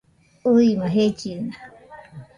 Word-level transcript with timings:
ɨɨma 0.53 0.85
jellina 0.93 1.53